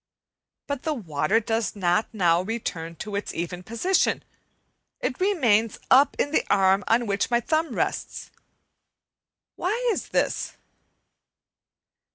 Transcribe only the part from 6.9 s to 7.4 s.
which my